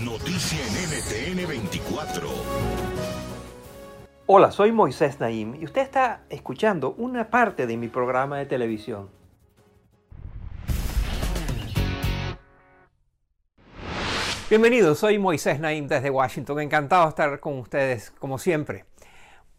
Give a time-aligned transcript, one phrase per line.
[0.00, 2.28] Noticia en NTN 24.
[4.26, 9.10] Hola, soy Moisés Naim y usted está escuchando una parte de mi programa de televisión.
[14.48, 16.60] Bienvenidos, soy Moisés Naim desde Washington.
[16.60, 18.86] Encantado de estar con ustedes como siempre.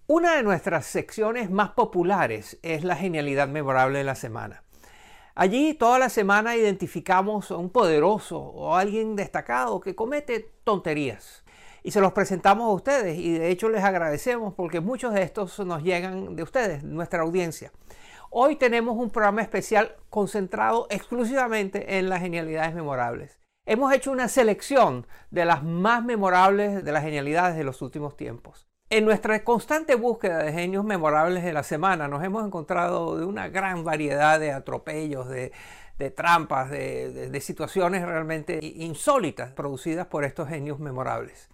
[0.08, 4.62] Una de nuestras secciones más populares es la genialidad memorable de la semana.
[5.36, 11.44] Allí toda la semana identificamos a un poderoso o alguien destacado que comete tonterías
[11.81, 15.58] y se los presentamos a ustedes y de hecho les agradecemos porque muchos de estos
[15.66, 17.72] nos llegan de ustedes, nuestra audiencia.
[18.30, 23.40] Hoy tenemos un programa especial concentrado exclusivamente en las genialidades memorables.
[23.66, 28.68] Hemos hecho una selección de las más memorables de las genialidades de los últimos tiempos.
[28.94, 33.50] En nuestra constante búsqueda de genios memorables de la semana nos hemos encontrado de una
[33.50, 35.52] gran variedad de atropellos, de,
[36.12, 41.50] trampas, de, situaciones realmente insólitas producidas por estos genios memorables.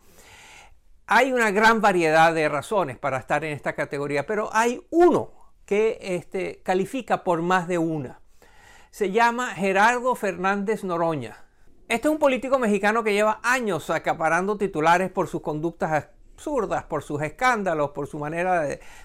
[1.07, 5.31] Hay una gran variedad de razones para estar en esta categoría, pero hay uno
[5.65, 8.19] que este, califica por más de una.
[8.91, 11.45] Se llama Gerardo Fernández Noroña.
[11.87, 17.03] Este es un político mexicano que lleva años acaparando titulares por sus conductas absurdas, por
[17.03, 18.63] sus escándalos, por su manera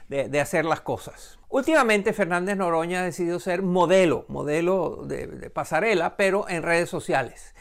[0.08, 1.40] de, hacer las cosas.
[1.48, 7.54] Últimamente Fernández Noroña ha decidido ser modelo, modelo de, pasarela, pero en redes sociales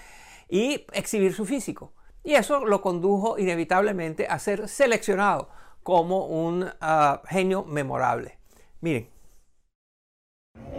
[0.48, 1.92] y exhibir su físico.
[2.24, 5.50] Y eso lo condujo inevitablemente a ser seleccionado
[5.82, 8.38] como un ah, genio memorable.
[8.80, 9.13] Miren.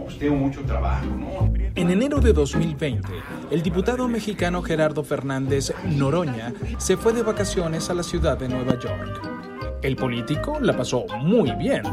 [0.07, 1.51] Usted mucho trabajo, ¿no?
[1.75, 3.09] En enero de 2020,
[3.49, 8.79] el diputado mexicano Gerardo Fernández Noroña se fue de vacaciones a la ciudad de Nueva
[8.79, 9.79] York.
[9.81, 11.83] El político la pasó muy bien,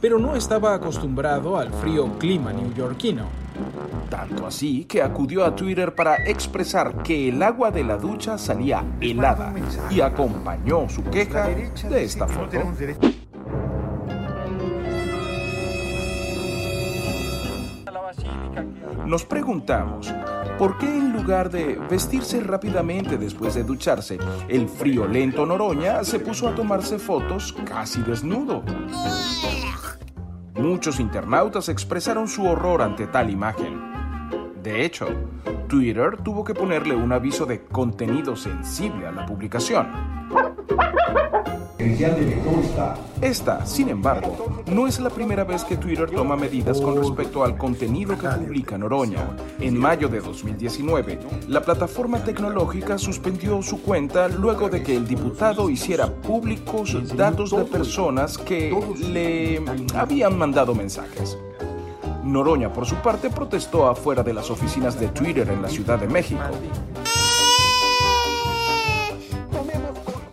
[0.00, 3.26] pero no estaba acostumbrado al frío clima neoyorquino.
[4.10, 8.84] Tanto así que acudió a Twitter para expresar que el agua de la ducha salía
[9.00, 9.54] helada
[9.88, 12.58] y acompañó su queja de esta foto.
[19.06, 20.12] Nos preguntamos,
[20.58, 24.18] ¿por qué en lugar de vestirse rápidamente después de ducharse,
[24.48, 28.62] el friolento Noroña se puso a tomarse fotos casi desnudo?
[30.54, 33.80] Muchos internautas expresaron su horror ante tal imagen.
[34.62, 35.06] De hecho,
[35.68, 39.88] Twitter tuvo que ponerle un aviso de contenido sensible a la publicación.
[43.20, 47.56] Esta, sin embargo, no es la primera vez que Twitter toma medidas con respecto al
[47.56, 49.36] contenido que publica Noroña.
[49.60, 51.18] En mayo de 2019,
[51.48, 57.64] la plataforma tecnológica suspendió su cuenta luego de que el diputado hiciera públicos datos de
[57.64, 58.74] personas que
[59.10, 59.62] le
[59.94, 61.38] habían mandado mensajes.
[62.24, 66.08] Noroña, por su parte, protestó afuera de las oficinas de Twitter en la Ciudad de
[66.08, 66.42] México.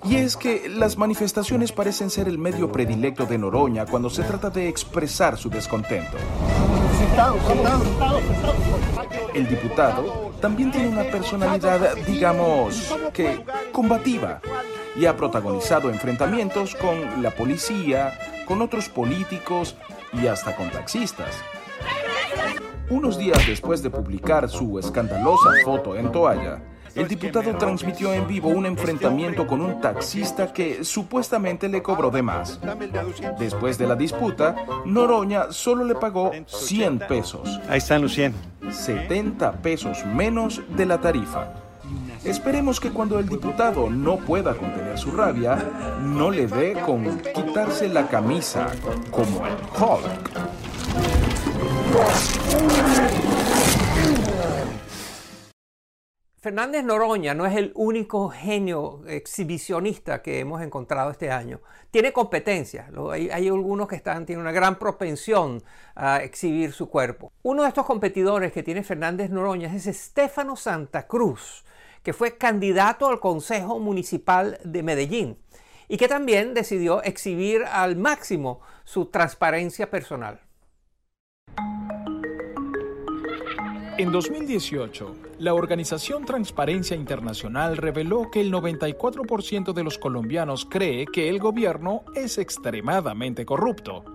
[0.10, 4.50] Y es que las manifestaciones parecen ser el medio predilecto de Noroña cuando se trata
[4.50, 6.18] de expresar su descontento.
[9.36, 14.42] El diputado también tiene una personalidad, digamos, que combativa
[14.96, 18.18] y ha protagonizado enfrentamientos con la policía,
[18.48, 19.76] con otros políticos
[20.12, 21.36] y hasta con taxistas.
[22.90, 26.64] Unos días después de publicar su escandalosa foto en toalla,
[26.96, 32.22] el diputado transmitió en vivo un enfrentamiento con un taxista que supuestamente le cobró de
[32.22, 32.60] más.
[33.38, 34.56] Después de la disputa,
[34.86, 37.60] Noroña solo le pagó 100 pesos.
[37.70, 38.34] Ahí están los 100.
[38.72, 41.54] 70 pesos menos de la tarifa.
[42.24, 45.58] Esperemos que cuando el diputado no pueda contener su rabia,
[46.02, 48.68] no le dé con quitarse la camisa
[49.12, 50.30] como el Hulk.
[56.42, 61.60] Fernández Noroña no es el único genio exhibicionista que hemos encontrado este año.
[61.92, 62.90] Tiene competencia.
[63.12, 65.62] Hay, algunos que están, tienen una gran propensión
[65.96, 67.34] a exhibir su cuerpo.
[67.44, 71.66] Uno de estos competidores que tiene Fernández Noroña es Estefano Santa Cruz,
[72.04, 75.38] que fue candidato al Consejo Municipal de Medellín
[75.90, 80.40] y que también decidió exhibir al máximo su transparencia personal.
[84.00, 91.28] En 2018, la organización Transparencia Internacional reveló que el 94% de los colombianos cree que
[91.28, 94.06] el gobierno es extremadamente corrupto.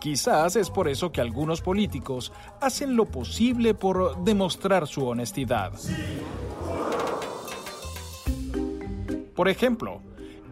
[0.00, 2.32] Quizás es por eso que algunos políticos
[2.62, 5.74] hacen lo posible por demostrar su honestidad.
[9.34, 10.00] Por ejemplo,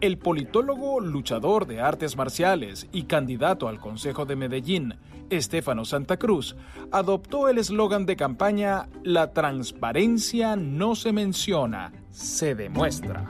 [0.01, 4.95] el politólogo, luchador de artes marciales y candidato al Consejo de Medellín,
[5.29, 6.55] Estefano Santa Cruz,
[6.91, 13.27] adoptó el eslogan de campaña La transparencia no se menciona, se demuestra.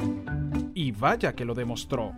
[0.74, 2.14] Y vaya que lo demostró.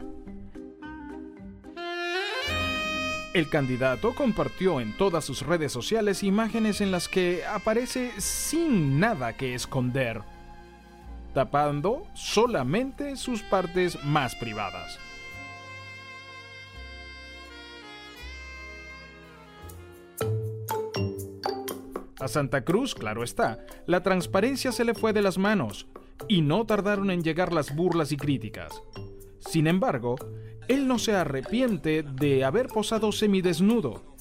[3.34, 9.34] El candidato compartió en todas sus redes sociales imágenes en las que aparece sin nada
[9.34, 10.22] que esconder
[11.34, 15.00] tapando solamente sus partes más privadas.
[22.20, 25.88] A Santa Cruz, claro está, la transparencia se le fue de las manos
[26.30, 28.82] y no tardaron en llegar las burlas y críticas.
[29.40, 30.16] Sin embargo,
[30.70, 34.16] él no se arrepiente de haber posado semidesnudo.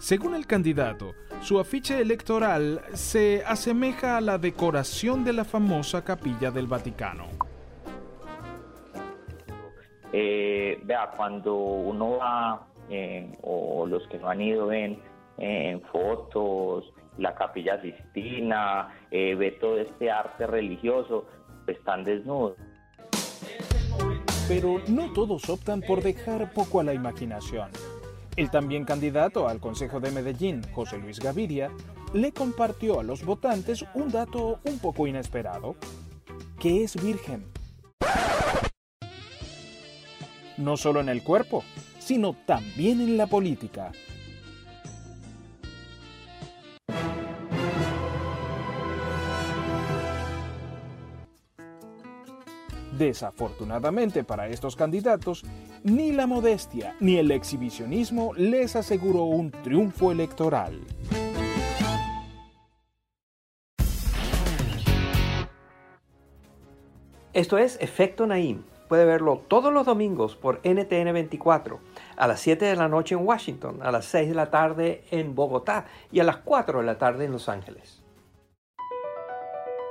[0.00, 6.50] Según el candidato, su afiche electoral se asemeja a la decoración de la famosa capilla
[6.50, 7.24] del Vaticano.
[10.12, 14.98] Eh, vea, cuando uno va, eh, o los que no han ido ven
[15.38, 21.26] eh, en fotos, la capilla Sistina, ve todo este arte religioso,
[21.64, 22.56] pues están desnudos.
[24.48, 27.70] Pero no todos optan por dejar poco a la imaginación.
[28.36, 31.70] El también candidato al Consejo de Medellín, José Luis Gaviria,
[32.12, 35.76] le compartió a los votantes un dato un poco inesperado,
[36.58, 37.44] que es virgen.
[40.56, 41.64] No solo en el cuerpo,
[41.98, 43.92] sino también en la política.
[52.96, 55.44] Desafortunadamente para estos candidatos,
[55.84, 60.80] ni la modestia ni el exhibicionismo les aseguró un triunfo electoral.
[67.32, 68.64] Esto es Efecto Naim.
[68.88, 71.78] Puede verlo todos los domingos por NTN 24,
[72.16, 75.36] a las 7 de la noche en Washington, a las 6 de la tarde en
[75.36, 78.02] Bogotá y a las 4 de la tarde en Los Ángeles.